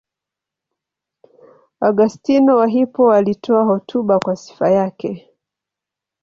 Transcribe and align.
Augustino 1.81 2.53
wa 2.57 2.67
Hippo 2.67 3.11
alitoa 3.13 3.63
hotuba 3.63 4.19
kwa 4.19 4.35
sifa 4.35 4.69
yake. 4.71 5.29